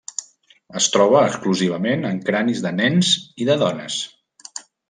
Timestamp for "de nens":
2.67-3.15